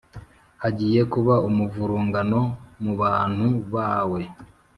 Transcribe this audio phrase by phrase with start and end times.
[0.61, 2.39] hagiye kuba umuvurungano
[2.83, 4.21] mu bantu bawe,